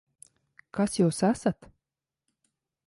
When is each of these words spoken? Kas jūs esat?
Kas 0.77 0.97
jūs 1.01 1.21
esat? 1.29 1.71